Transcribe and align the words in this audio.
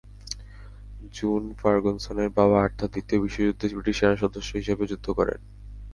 June 1.13 1.43
ফার্গুসনের 1.59 2.29
বাবা 2.37 2.57
Arthur 2.61 2.91
দ্বিতীয় 2.93 3.19
বিশ্বযুদ্ধে 3.21 3.65
ব্রিটিশ 3.71 3.95
সেনাসদস্য 3.99 4.51
হিসেবে 4.53 4.83
যুদ্ধ 4.91 5.07
করেন। 5.19 5.39